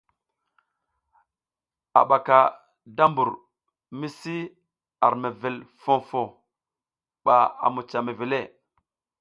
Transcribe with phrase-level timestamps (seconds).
[1.99, 2.37] A ɓaka
[2.95, 3.29] da mbur
[3.97, 4.35] mi si
[5.05, 6.29] ar mewel foh foh
[7.25, 8.39] ɓa a mucah mewele.